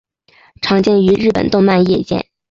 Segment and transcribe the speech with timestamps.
[0.63, 2.25] 常见于日本动漫业界。